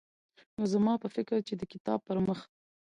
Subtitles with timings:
[0.57, 2.39] نو زما په فکر چې د کتاب پرمخ